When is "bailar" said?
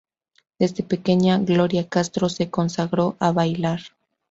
3.31-3.81